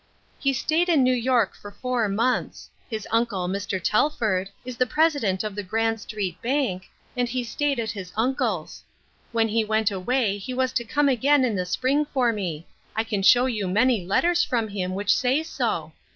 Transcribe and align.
He 0.39 0.51
stayed 0.51 0.89
in 0.89 1.03
New 1.03 1.13
York 1.13 1.53
for 1.53 1.69
four 1.69 2.09
months; 2.09 2.71
his 2.89 3.07
uncle, 3.11 3.47
Mr. 3.47 3.79
Tel 3.79 4.09
ford, 4.09 4.49
is 4.65 4.75
the 4.77 4.87
president 4.87 5.43
of 5.43 5.53
the 5.53 5.61
Grand 5.61 6.01
Street 6.01 6.41
Bank, 6.41 6.89
and 7.15 7.29
he 7.29 7.43
stayed 7.43 7.79
at 7.79 7.91
his 7.91 8.11
uncle's. 8.17 8.83
When 9.31 9.49
he 9.49 9.63
went 9.63 9.91
away 9.91 10.39
he 10.39 10.55
was 10.55 10.73
to 10.73 10.83
come 10.83 11.07
again 11.07 11.45
in 11.45 11.55
the 11.55 11.67
spring 11.67 12.05
for 12.07 12.33
me; 12.33 12.65
I 12.95 13.03
can 13.03 13.21
show 13.21 13.45
you 13.45 13.67
many 13.67 14.03
letters 14.03 14.43
from 14.43 14.69
him 14.69 14.95
which 14.95 15.15
say 15.15 15.43
so. 15.43 15.91